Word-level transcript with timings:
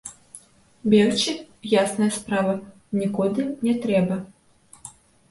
Бегчы, 0.93 1.33
ясная 1.81 2.07
справа, 2.15 2.55
нікуды 3.01 3.45
не 3.67 3.75
трэба. 3.85 4.17